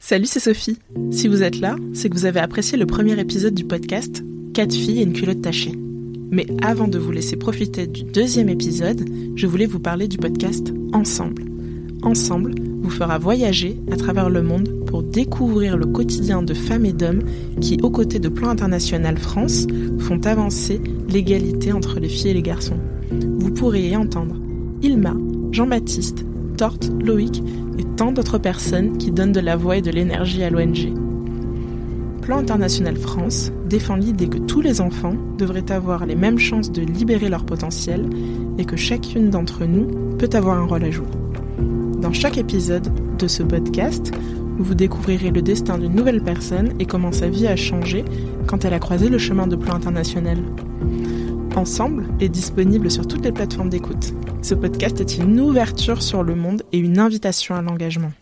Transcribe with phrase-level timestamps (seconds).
[0.00, 0.78] Salut, c'est Sophie.
[1.10, 4.72] Si vous êtes là, c'est que vous avez apprécié le premier épisode du podcast 4
[4.72, 5.74] filles et une culotte tachée.
[6.30, 10.72] Mais avant de vous laisser profiter du deuxième épisode, je voulais vous parler du podcast
[10.92, 11.44] Ensemble.
[12.02, 16.92] Ensemble vous fera voyager à travers le monde pour découvrir le quotidien de femmes et
[16.92, 17.24] d'hommes
[17.60, 19.66] qui, aux côtés de Plan International France,
[19.98, 22.78] font avancer l'égalité entre les filles et les garçons.
[23.10, 24.36] Vous pourrez y entendre
[24.80, 25.14] Ilma,
[25.50, 26.24] Jean-Baptiste,
[26.58, 27.40] Torte, Loïc
[27.78, 30.92] et tant d'autres personnes qui donnent de la voix et de l'énergie à l'ONG.
[32.20, 36.82] Plan International France défend l'idée que tous les enfants devraient avoir les mêmes chances de
[36.82, 38.10] libérer leur potentiel
[38.58, 41.06] et que chacune d'entre nous peut avoir un rôle à jouer.
[42.02, 44.10] Dans chaque épisode de ce podcast,
[44.58, 48.04] vous découvrirez le destin d'une nouvelle personne et comment sa vie a changé
[48.48, 50.38] quand elle a croisé le chemin de plan international.
[51.58, 54.14] Ensemble est disponible sur toutes les plateformes d'écoute.
[54.42, 58.12] Ce podcast est une ouverture sur le monde et une invitation à l'engagement.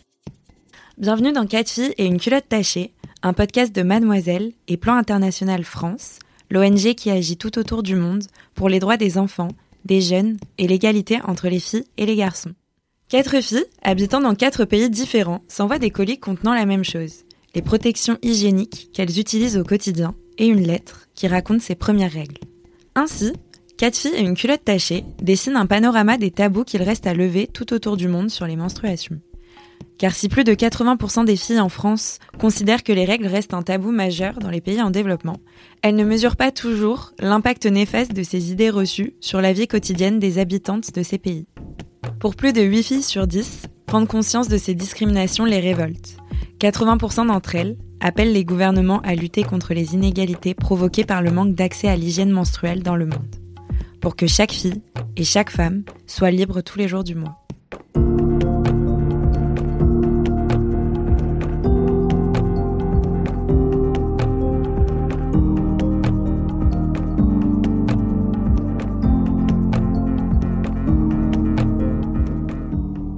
[0.96, 5.64] Bienvenue dans 4 filles et une culotte tachée, un podcast de Mademoiselle et Plan International
[5.64, 6.18] France,
[6.50, 9.50] l'ONG qui agit tout autour du monde pour les droits des enfants,
[9.84, 12.54] des jeunes et l'égalité entre les filles et les garçons.
[13.10, 17.60] Quatre filles, habitant dans quatre pays différents, s'envoient des colis contenant la même chose, les
[17.60, 22.40] protections hygiéniques qu'elles utilisent au quotidien, et une lettre qui raconte ses premières règles.
[22.98, 23.34] Ainsi,
[23.76, 27.46] quatre filles et une culotte tachée dessinent un panorama des tabous qu'il reste à lever
[27.46, 29.20] tout autour du monde sur les menstruations.
[29.98, 33.60] Car si plus de 80% des filles en France considèrent que les règles restent un
[33.60, 35.36] tabou majeur dans les pays en développement,
[35.82, 40.18] elles ne mesurent pas toujours l'impact néfaste de ces idées reçues sur la vie quotidienne
[40.18, 41.46] des habitantes de ces pays.
[42.18, 46.16] Pour plus de 8 filles sur 10, prendre conscience de ces discriminations les révolte.
[46.60, 51.54] 80% d'entre elles appellent les gouvernements à lutter contre les inégalités provoquées par le manque
[51.54, 53.36] d'accès à l'hygiène menstruelle dans le monde,
[54.00, 54.82] pour que chaque fille
[55.16, 57.36] et chaque femme soient libres tous les jours du mois.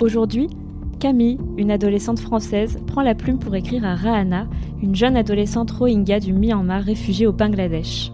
[0.00, 0.48] Aujourd'hui,
[0.98, 4.48] Camille, une adolescente française, prend la plume pour écrire à Rahana,
[4.82, 8.10] une jeune adolescente rohingya du Myanmar réfugiée au Bangladesh.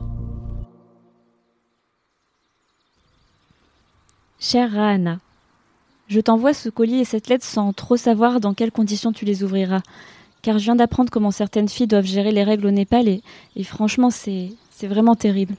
[4.39, 5.19] Chère Rahana,
[6.09, 9.43] je t'envoie ce colis et cette lettre sans trop savoir dans quelles conditions tu les
[9.43, 9.81] ouvriras,
[10.43, 13.23] car je viens d'apprendre comment certaines filles doivent gérer les règles au Népal et,
[13.57, 14.51] et franchement c'est
[14.83, 15.55] vraiment terrible.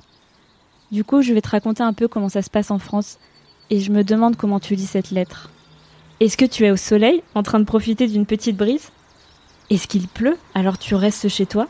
[0.92, 3.18] Du coup, je vais te raconter un peu comment ça se passe en France
[3.72, 5.50] et je me demande comment tu lis cette lettre.
[6.22, 8.90] Est-ce que tu es au soleil, en train de profiter d'une petite brise?
[9.70, 11.68] Est-ce qu'il pleut, alors tu restes chez toi?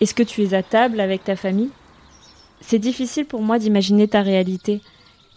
[0.00, 1.68] Est-ce que tu es à table avec ta famille?
[2.62, 4.80] C'est difficile pour moi d'imaginer ta réalité,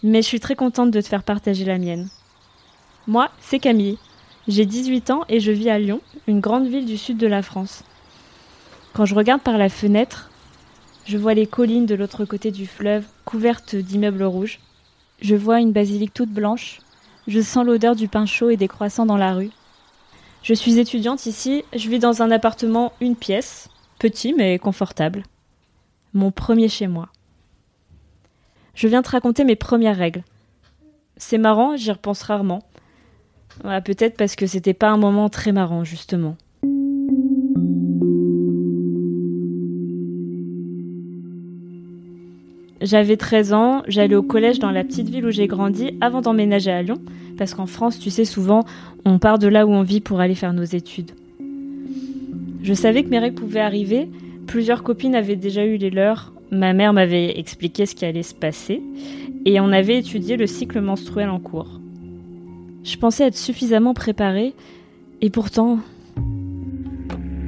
[0.02, 2.08] mais je suis très contente de te faire partager la mienne.
[3.06, 3.98] Moi, c'est Camille.
[4.48, 7.42] J'ai 18 ans et je vis à Lyon, une grande ville du sud de la
[7.42, 7.84] France.
[8.94, 10.30] Quand je regarde par la fenêtre,
[11.04, 14.60] je vois les collines de l'autre côté du fleuve couvertes d'immeubles rouges.
[15.20, 16.80] Je vois une basilique toute blanche,
[17.26, 19.50] je sens l'odeur du pain chaud et des croissants dans la rue.
[20.42, 23.68] Je suis étudiante ici, je vis dans un appartement une pièce,
[23.98, 25.22] petit mais confortable.
[26.12, 27.08] Mon premier chez moi.
[28.74, 30.24] Je viens te raconter mes premières règles.
[31.16, 32.62] C'est marrant, j'y repense rarement.
[33.62, 36.36] Peut-être parce que c'était pas un moment très marrant, justement.
[42.80, 46.72] J'avais 13 ans, j'allais au collège dans la petite ville où j'ai grandi avant d'emménager
[46.72, 46.98] à Lyon,
[47.38, 48.64] parce qu'en France, tu sais, souvent,
[49.04, 51.12] on part de là où on vit pour aller faire nos études.
[52.62, 54.08] Je savais que mes règles pouvaient arriver,
[54.46, 58.34] plusieurs copines avaient déjà eu les leurs, ma mère m'avait expliqué ce qui allait se
[58.34, 58.82] passer,
[59.44, 61.80] et on avait étudié le cycle menstruel en cours.
[62.82, 64.52] Je pensais être suffisamment préparée,
[65.20, 65.78] et pourtant...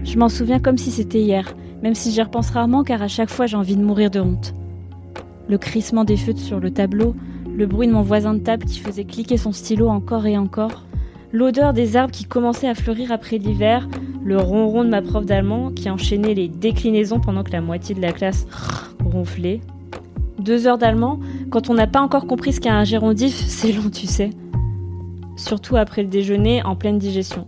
[0.05, 3.29] Je m'en souviens comme si c'était hier, même si j'y repense rarement car à chaque
[3.29, 4.55] fois j'ai envie de mourir de honte
[5.49, 7.15] le crissement des feutres sur le tableau,
[7.57, 10.85] le bruit de mon voisin de table qui faisait cliquer son stylo encore et encore,
[11.33, 13.89] l'odeur des arbres qui commençaient à fleurir après l'hiver,
[14.25, 18.01] le ronron de ma prof d'allemand qui enchaînait les déclinaisons pendant que la moitié de
[18.01, 18.47] la classe
[19.05, 19.61] ronflait.
[20.39, 21.21] Deux heures d'allemand,
[21.51, 24.31] quand on n'a pas encore compris ce qu'est un gérondif, c'est long, tu sais.
[25.37, 27.47] surtout après le déjeuner en pleine digestion.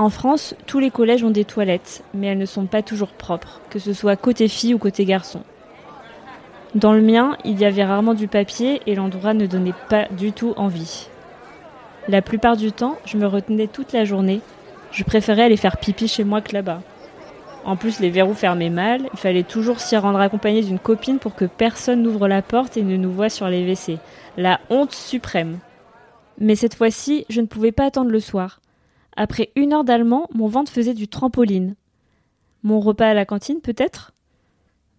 [0.00, 3.60] En France, tous les collèges ont des toilettes, mais elles ne sont pas toujours propres,
[3.68, 5.42] que ce soit côté filles ou côté garçons.
[6.74, 10.32] Dans le mien, il y avait rarement du papier et l'endroit ne donnait pas du
[10.32, 11.08] tout envie.
[12.08, 14.40] La plupart du temps, je me retenais toute la journée.
[14.90, 16.80] Je préférais aller faire pipi chez moi que là-bas.
[17.66, 21.34] En plus, les verrous fermaient mal, il fallait toujours s'y rendre accompagné d'une copine pour
[21.34, 23.98] que personne n'ouvre la porte et ne nous voie sur les WC.
[24.38, 25.58] La honte suprême.
[26.38, 28.60] Mais cette fois-ci, je ne pouvais pas attendre le soir.
[29.16, 31.74] Après une heure d'allemand, mon ventre faisait du trampoline.
[32.62, 34.12] Mon repas à la cantine, peut-être?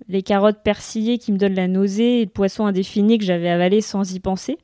[0.07, 3.81] Les carottes persillées qui me donnent la nausée et le poisson indéfini que j'avais avalé
[3.81, 4.57] sans y penser?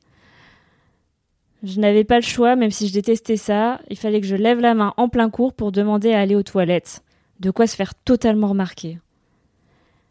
[1.62, 4.60] Je n'avais pas le choix, même si je détestais ça, il fallait que je lève
[4.60, 7.02] la main en plein cours pour demander à aller aux toilettes.
[7.40, 8.98] De quoi se faire totalement remarquer.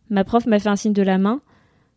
[0.09, 1.41] Ma prof m'a fait un signe de la main.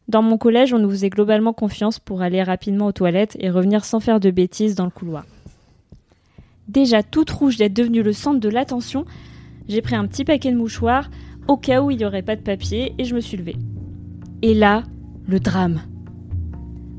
[0.08, 3.84] Dans mon collège, on nous faisait globalement confiance pour aller rapidement aux toilettes et revenir
[3.84, 5.24] sans faire de bêtises dans le couloir
[6.70, 9.04] déjà toute rouge d'être devenue le centre de l'attention,
[9.68, 11.10] j'ai pris un petit paquet de mouchoirs
[11.48, 13.56] au cas où il n'y aurait pas de papier et je me suis levée.
[14.42, 14.84] Et là,
[15.26, 15.80] le drame.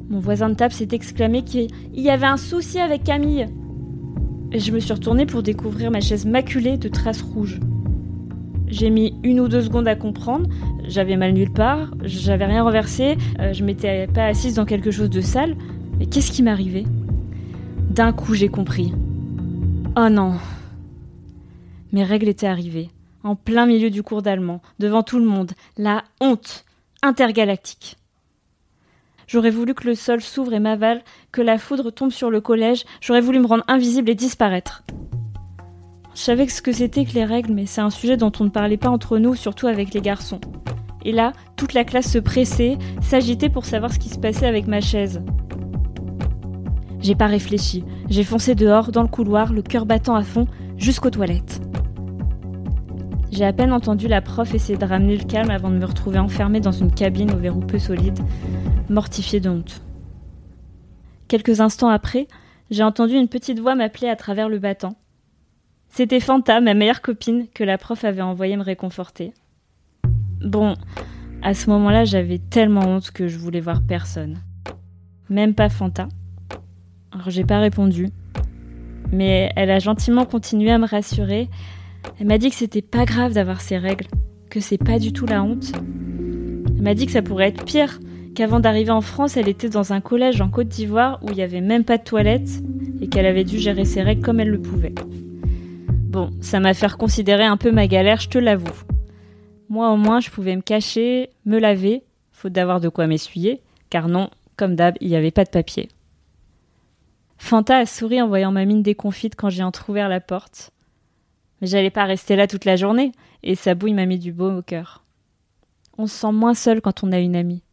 [0.10, 3.48] Mon voisin de table s'est exclamé qu'il y avait un souci avec Camille.
[4.52, 7.60] Et je me suis retournée pour découvrir ma chaise maculée de traces rouges.
[8.68, 10.50] J'ai mis une ou deux secondes à comprendre.
[10.88, 15.10] J'avais mal nulle part, j'avais rien renversé, euh, je m'étais pas assise dans quelque chose
[15.10, 15.56] de sale.
[16.00, 16.86] Mais qu'est-ce qui m'arrivait
[17.90, 18.94] D'un coup, j'ai compris.
[19.98, 20.36] Oh non.
[21.92, 22.90] Mes règles étaient arrivées,
[23.24, 26.64] en plein milieu du cours d'allemand, devant tout le monde, la honte
[27.04, 27.98] intergalactique.
[29.28, 31.02] J'aurais voulu que le sol s'ouvre et m'avale,
[31.34, 34.84] que la foudre tombe sur le collège, j'aurais voulu me rendre invisible et disparaître.
[36.16, 38.50] Je savais ce que c'était que les règles, mais c'est un sujet dont on ne
[38.50, 40.40] parlait pas entre nous, surtout avec les garçons.
[41.04, 44.68] Et là, toute la classe se pressait, s'agitait pour savoir ce qui se passait avec
[44.68, 45.22] ma chaise.
[47.02, 47.84] J'ai pas réfléchi.
[48.10, 51.62] J'ai foncé dehors, dans le couloir, le cœur battant à fond, jusqu'aux toilettes.
[53.32, 56.20] J'ai à peine entendu la prof essayer de ramener le calme avant de me retrouver
[56.20, 58.20] enfermée dans une cabine au verrou peu solide,
[58.90, 59.82] mortifiée de honte.
[61.28, 62.28] Quelques instants après,
[62.70, 64.96] j'ai entendu une petite voix m'appeler à travers le battant.
[65.90, 69.34] C'était Fanta, ma meilleure copine, que la prof avait envoyé me réconforter.
[70.42, 70.76] Bon,
[71.42, 74.40] à ce moment-là, j'avais tellement honte que je voulais voir personne.
[75.30, 76.08] Même pas Fanta.
[77.12, 78.10] Alors j'ai pas répondu.
[79.12, 81.50] Mais elle a gentiment continué à me rassurer.
[82.20, 84.08] Elle m'a dit que c'était pas grave d'avoir ces règles,
[84.50, 85.74] que c'est pas du tout la honte.
[86.68, 88.00] Elle m'a dit que ça pourrait être pire,
[88.34, 91.44] qu'avant d'arriver en France, elle était dans un collège en Côte d'Ivoire où il n'y
[91.44, 92.50] avait même pas de toilette
[93.02, 94.96] et qu'elle avait dû gérer ses règles comme elle le pouvait.
[96.12, 98.84] Bon, ça m'a fait reconsidérer un peu ma galère, je te l'avoue.
[99.70, 104.08] Moi au moins, je pouvais me cacher, me laver, faute d'avoir de quoi m'essuyer, car
[104.08, 105.90] non, comme d'hab, il n'y avait pas de papier.
[107.42, 110.72] Fanta a souri en voyant ma mine déconfite quand j'ai entr'ouvert la porte.
[111.60, 113.12] Mais j'allais pas rester là toute la journée,
[113.44, 115.04] et sa bouille m'a mis du beau au cœur.
[115.98, 117.64] On se sent moins seul quand on a une amie.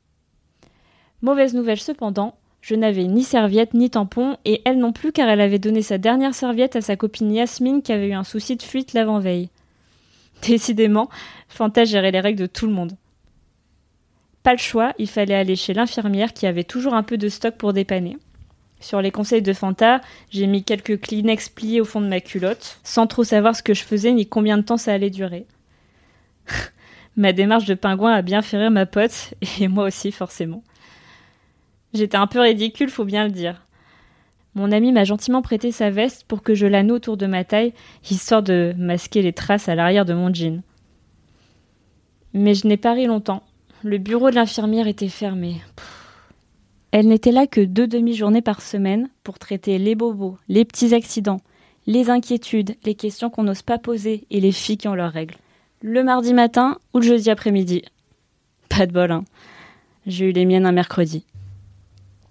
[1.22, 5.40] Mauvaise nouvelle cependant, je n'avais ni serviette ni tampon, et elle non plus car elle
[5.40, 8.62] avait donné sa dernière serviette à sa copine Yasmine qui avait eu un souci de
[8.62, 9.50] fuite l'avant-veille.
[10.42, 11.08] Décidément,
[11.46, 12.96] Fanta gérait les règles de tout le monde.
[14.42, 17.54] Pas le choix, il fallait aller chez l'infirmière qui avait toujours un peu de stock
[17.56, 18.16] pour dépanner.
[18.80, 22.80] Sur les conseils de Fanta, j'ai mis quelques Kleenex pliés au fond de ma culotte,
[22.84, 25.46] sans trop savoir ce que je faisais ni combien de temps ça allait durer.
[27.16, 30.62] ma démarche de pingouin a bien fait rire ma pote, et moi aussi forcément.
[31.92, 33.64] J'étais un peu ridicule, faut bien le dire.
[34.54, 37.44] Mon ami m'a gentiment prêté sa veste pour que je la noue autour de ma
[37.44, 37.74] taille,
[38.10, 40.62] histoire de masquer les traces à l'arrière de mon jean.
[42.34, 43.42] Mais je n'ai pas ri longtemps.
[43.82, 45.60] Le bureau de l'infirmière était fermé.
[46.90, 51.40] Elle n'était là que deux demi-journées par semaine pour traiter les bobos, les petits accidents,
[51.86, 55.36] les inquiétudes, les questions qu'on n'ose pas poser et les filles qui ont leurs règles.
[55.82, 57.82] Le mardi matin ou le jeudi après-midi.
[58.70, 59.24] Pas de bol, hein.
[60.06, 61.24] J'ai eu les miennes un mercredi.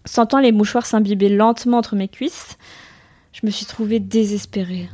[0.06, 2.58] Sentant les mouchoirs s'imbiber lentement entre mes cuisses,
[3.34, 4.90] je me suis trouvée désespérée.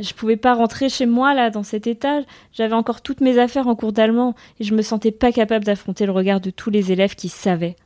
[0.00, 2.24] Je pouvais pas rentrer chez moi là dans cet étage.
[2.52, 6.06] J'avais encore toutes mes affaires en cours d'allemand et je me sentais pas capable d'affronter
[6.06, 7.76] le regard de tous les élèves qui savaient.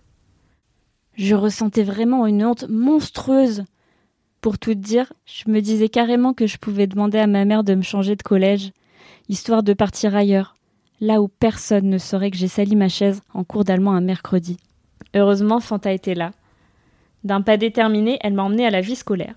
[1.15, 3.65] Je ressentais vraiment une honte monstrueuse.
[4.41, 7.75] Pour tout dire, je me disais carrément que je pouvais demander à ma mère de
[7.75, 8.73] me changer de collège,
[9.29, 10.57] histoire de partir ailleurs,
[11.01, 14.57] là où personne ne saurait que j'ai sali ma chaise en cours d'allemand un mercredi.
[15.15, 16.33] Heureusement, Fanta était là.
[17.25, 19.35] D'un pas déterminé, elle m'a emmenée à la vie scolaire.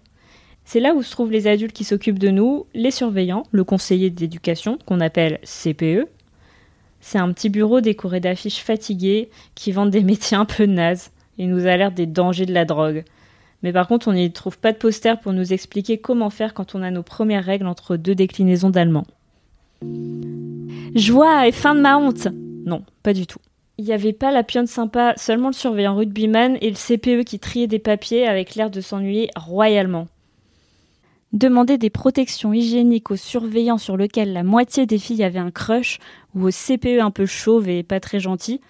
[0.63, 4.09] C'est là où se trouvent les adultes qui s'occupent de nous, les surveillants, le conseiller
[4.09, 6.07] d'éducation, qu'on appelle CPE.
[7.01, 11.47] C'est un petit bureau décoré d'affiches fatiguées qui vendent des métiers un peu nazes et
[11.47, 13.03] nous alertent des dangers de la drogue.
[13.63, 16.75] Mais par contre, on n'y trouve pas de poster pour nous expliquer comment faire quand
[16.75, 19.05] on a nos premières règles entre deux déclinaisons d'allemand.
[20.95, 22.27] Joie et fin de ma honte
[22.65, 23.39] Non, pas du tout.
[23.77, 27.39] Il n'y avait pas la pionne sympa, seulement le surveillant rugbyman et le CPE qui
[27.39, 30.07] triait des papiers avec l'air de s'ennuyer royalement.
[31.33, 35.99] Demander des protections hygiéniques aux surveillants sur lesquels la moitié des filles avaient un crush
[36.33, 38.61] ou au CPE un peu chauve et pas très gentil.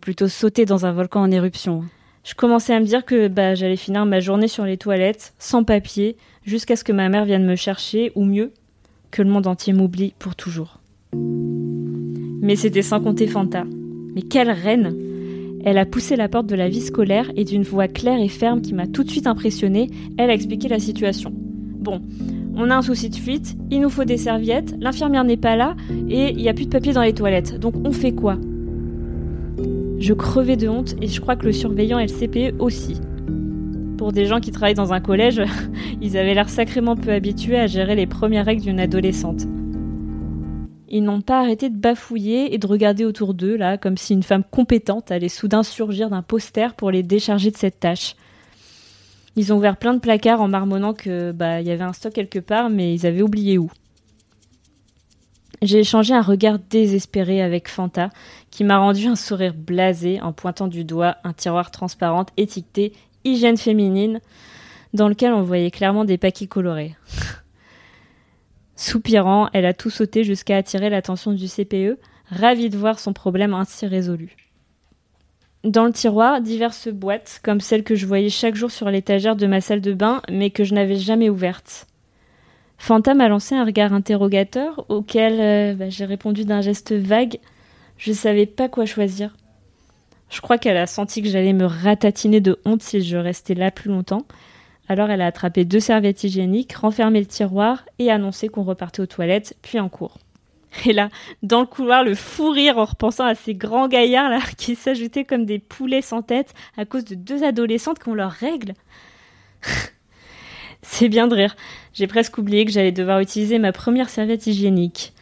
[0.00, 1.84] Plutôt sauté dans un volcan en éruption.
[2.22, 5.64] Je commençais à me dire que bah, j'allais finir ma journée sur les toilettes, sans
[5.64, 8.52] papier, jusqu'à ce que ma mère vienne me chercher, ou mieux,
[9.10, 10.80] que le monde entier m'oublie pour toujours.
[11.14, 13.64] Mais c'était sans compter Fanta.
[14.14, 14.94] Mais quelle reine
[15.64, 18.60] Elle a poussé la porte de la vie scolaire et d'une voix claire et ferme
[18.60, 21.32] qui m'a tout de suite impressionnée, elle a expliqué la situation.
[21.34, 22.02] Bon,
[22.54, 25.74] on a un souci de fuite, il nous faut des serviettes, l'infirmière n'est pas là
[26.08, 27.58] et il n'y a plus de papier dans les toilettes.
[27.58, 28.36] Donc on fait quoi?
[30.00, 32.98] Je crevais de honte et je crois que le surveillant et CPE aussi.
[33.98, 35.42] Pour des gens qui travaillent dans un collège,
[36.00, 39.42] ils avaient l'air sacrément peu habitués à gérer les premières règles d'une adolescente.
[40.88, 44.22] Ils n'ont pas arrêté de bafouiller et de regarder autour d'eux, là, comme si une
[44.22, 48.16] femme compétente allait soudain surgir d'un poster pour les décharger de cette tâche.
[49.36, 52.14] Ils ont ouvert plein de placards en marmonnant que bah il y avait un stock
[52.14, 53.70] quelque part, mais ils avaient oublié où.
[55.62, 58.08] J'ai échangé un regard désespéré avec Fanta,
[58.50, 63.58] qui m'a rendu un sourire blasé en pointant du doigt un tiroir transparent étiqueté hygiène
[63.58, 64.20] féminine,
[64.94, 66.96] dans lequel on voyait clairement des paquets colorés.
[68.76, 71.98] Soupirant, elle a tout sauté jusqu'à attirer l'attention du CPE,
[72.30, 74.34] ravie de voir son problème ainsi résolu.
[75.62, 79.46] Dans le tiroir, diverses boîtes, comme celles que je voyais chaque jour sur l'étagère de
[79.46, 81.86] ma salle de bain, mais que je n'avais jamais ouvertes.
[82.80, 87.38] Fanta m'a lancé un regard interrogateur, auquel euh, bah, j'ai répondu d'un geste vague.
[87.98, 89.36] Je savais pas quoi choisir.
[90.30, 93.70] Je crois qu'elle a senti que j'allais me ratatiner de honte si je restais là
[93.70, 94.22] plus longtemps.
[94.88, 99.06] Alors elle a attrapé deux serviettes hygiéniques, renfermé le tiroir et annoncé qu'on repartait aux
[99.06, 100.16] toilettes, puis en cours.
[100.86, 101.10] Et là,
[101.42, 105.44] dans le couloir, le fou rire en repensant à ces grands gaillards qui s'ajoutaient comme
[105.44, 108.72] des poulets sans tête à cause de deux adolescentes qui ont leurs règles.
[110.92, 111.54] C'est bien de rire.
[111.94, 115.12] J'ai presque oublié que j'allais devoir utiliser ma première serviette hygiénique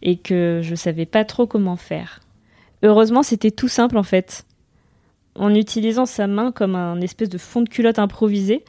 [0.00, 2.20] et que je savais pas trop comment faire.
[2.84, 4.46] Heureusement, c'était tout simple en fait.
[5.34, 8.64] En utilisant sa main comme un espèce de fond de culotte improvisé,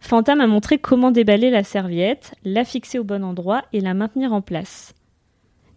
[0.00, 4.32] Fanta m'a montré comment déballer la serviette, la fixer au bon endroit et la maintenir
[4.32, 4.94] en place.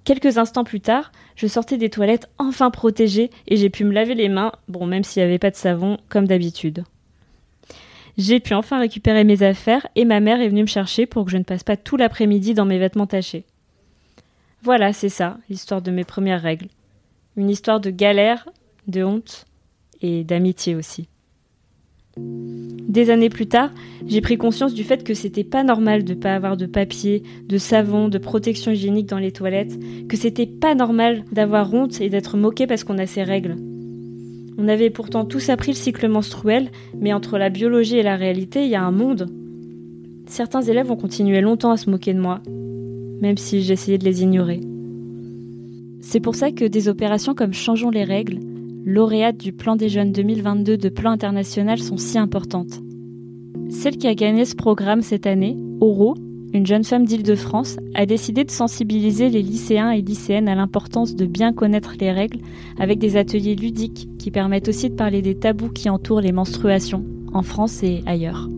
[0.06, 4.16] Quelques instants plus tard, je sortais des toilettes enfin protégées et j'ai pu me laver
[4.16, 6.86] les mains, bon même s'il n'y avait pas de savon, comme d'habitude.
[8.18, 11.32] J'ai pu enfin récupérer mes affaires et ma mère est venue me chercher pour que
[11.32, 13.46] je ne passe pas tout l'après-midi dans mes vêtements tachés.
[14.64, 16.68] Voilà, c'est ça, l'histoire de mes premières règles.
[17.38, 18.48] Une histoire de galère,
[18.88, 19.46] de honte
[20.02, 21.08] et d'amitié aussi.
[22.18, 23.72] Des années plus tard,
[24.06, 27.58] j'ai pris conscience du fait que c'était pas normal de pas avoir de papier, de
[27.58, 32.36] savon, de protection hygiénique dans les toilettes, que c'était pas normal d'avoir honte et d'être
[32.36, 33.56] moqué parce qu'on a ses règles.
[34.58, 38.66] On avait pourtant tous appris le cycle menstruel, mais entre la biologie et la réalité,
[38.66, 39.30] il y a un monde.
[40.28, 42.42] Certains élèves ont continué longtemps à se moquer de moi,
[43.22, 44.62] même si j'essayais de les ignorer.
[46.00, 48.40] C'est pour ça que des opérations comme Changeons les règles,
[48.86, 52.82] lauréates du Plan des jeunes 2022 de Plan international, sont si importantes.
[53.70, 56.16] Celle qui a gagné ce programme cette année, Oro,
[56.54, 61.26] une jeune femme d'Île-de-France, a décidé de sensibiliser les lycéens et lycéennes à l'importance de
[61.26, 62.40] bien connaître les règles
[62.78, 67.06] avec des ateliers ludiques qui permettent aussi de parler des tabous qui entourent les menstruations,
[67.34, 68.50] en France et ailleurs.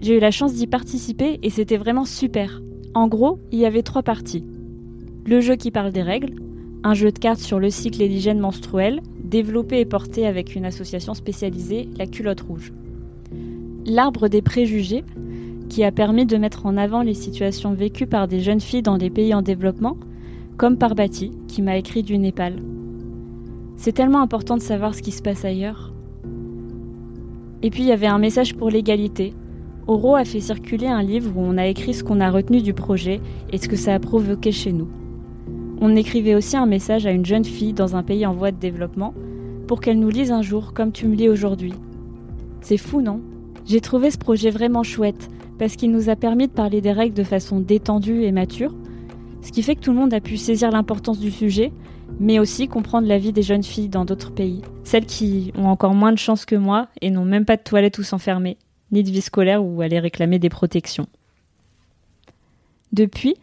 [0.00, 2.60] J'ai eu la chance d'y participer et c'était vraiment super.
[2.92, 4.44] En gros, il y avait trois parties.
[5.26, 6.34] Le jeu qui parle des règles,
[6.82, 10.66] un jeu de cartes sur le cycle et l'hygiène menstruelle, développé et porté avec une
[10.66, 12.72] association spécialisée, la culotte rouge.
[13.86, 15.04] L'arbre des préjugés,
[15.74, 18.96] qui a permis de mettre en avant les situations vécues par des jeunes filles dans
[18.96, 19.96] des pays en développement,
[20.56, 22.62] comme par Bati, qui m'a écrit du Népal.
[23.74, 25.92] C'est tellement important de savoir ce qui se passe ailleurs.
[27.64, 29.34] Et puis il y avait un message pour l'égalité.
[29.88, 32.72] Oro a fait circuler un livre où on a écrit ce qu'on a retenu du
[32.72, 34.86] projet et ce que ça a provoqué chez nous.
[35.80, 38.60] On écrivait aussi un message à une jeune fille dans un pays en voie de
[38.60, 39.12] développement
[39.66, 41.74] pour qu'elle nous lise un jour comme tu me lis aujourd'hui.
[42.60, 43.20] C'est fou, non?
[43.66, 47.14] J'ai trouvé ce projet vraiment chouette parce qu'il nous a permis de parler des règles
[47.14, 48.74] de façon détendue et mature,
[49.42, 51.72] ce qui fait que tout le monde a pu saisir l'importance du sujet,
[52.20, 55.94] mais aussi comprendre la vie des jeunes filles dans d'autres pays, celles qui ont encore
[55.94, 58.56] moins de chance que moi et n'ont même pas de toilette où s'enfermer,
[58.92, 61.06] ni de vie scolaire où aller réclamer des protections.
[62.92, 63.34] Depuis,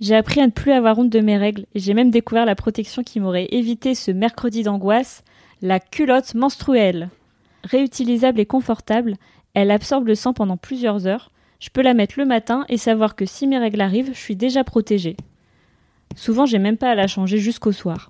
[0.00, 2.54] J'ai appris à ne plus avoir honte de mes règles et j'ai même découvert la
[2.54, 5.22] protection qui m'aurait évité ce mercredi d'angoisse,
[5.60, 7.10] la culotte menstruelle.
[7.64, 9.16] Réutilisable et confortable,
[9.52, 11.30] elle absorbe le sang pendant plusieurs heures.
[11.60, 14.34] Je peux la mettre le matin et savoir que si mes règles arrivent, je suis
[14.34, 15.16] déjà protégée.
[16.16, 18.08] Souvent, j'ai même pas à la changer jusqu'au soir.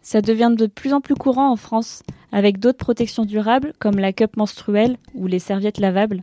[0.00, 4.12] Ça devient de plus en plus courant en France, avec d'autres protections durables comme la
[4.12, 6.22] cup menstruelle ou les serviettes lavables.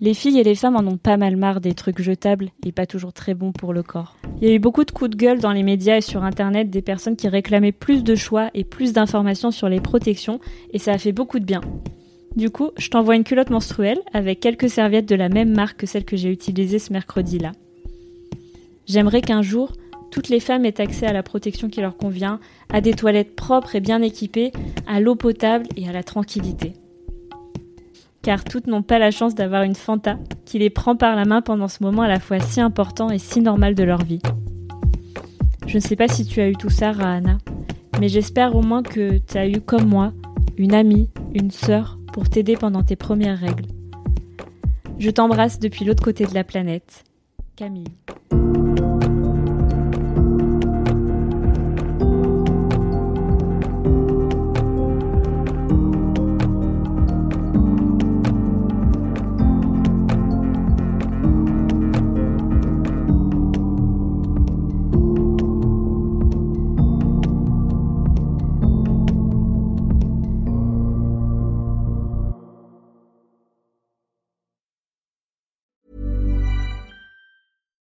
[0.00, 2.86] Les filles et les femmes en ont pas mal marre des trucs jetables et pas
[2.86, 4.16] toujours très bons pour le corps.
[4.40, 6.68] Il y a eu beaucoup de coups de gueule dans les médias et sur internet
[6.68, 10.40] des personnes qui réclamaient plus de choix et plus d'informations sur les protections
[10.72, 11.60] et ça a fait beaucoup de bien.
[12.36, 15.86] Du coup, je t'envoie une culotte menstruelle avec quelques serviettes de la même marque que
[15.86, 17.52] celle que j'ai utilisée ce mercredi-là.
[18.86, 19.72] J'aimerais qu'un jour,
[20.10, 22.40] toutes les femmes aient accès à la protection qui leur convient,
[22.72, 24.52] à des toilettes propres et bien équipées,
[24.86, 26.72] à l'eau potable et à la tranquillité
[28.22, 31.42] car toutes n'ont pas la chance d'avoir une Fanta qui les prend par la main
[31.42, 34.20] pendant ce moment à la fois si important et si normal de leur vie.
[35.66, 37.38] Je ne sais pas si tu as eu tout ça, Rahana,
[38.00, 40.12] mais j'espère au moins que tu as eu comme moi
[40.56, 43.66] une amie, une sœur pour t'aider pendant tes premières règles.
[44.98, 47.04] Je t'embrasse depuis l'autre côté de la planète.
[47.56, 47.88] Camille.